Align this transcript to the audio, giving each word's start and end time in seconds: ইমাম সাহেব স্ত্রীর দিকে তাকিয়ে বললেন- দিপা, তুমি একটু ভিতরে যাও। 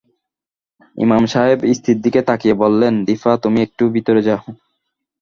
ইমাম 0.97 1.23
সাহেব 1.25 1.59
স্ত্রীর 1.73 1.97
দিকে 2.01 2.21
তাকিয়ে 2.21 2.55
বললেন- 2.55 3.03
দিপা, 3.05 3.31
তুমি 3.37 3.59
একটু 3.61 3.83
ভিতরে 3.89 4.21
যাও। 4.21 4.41